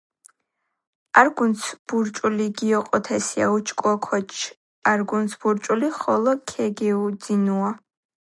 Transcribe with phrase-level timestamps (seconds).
[1.21, 4.41] არგუნცჷ ბურჭული გიოჸოთესია.უჭკუო კოჩქ
[4.91, 7.71] არგუნს ბურჭული ხოლო ქეგეუძინუა.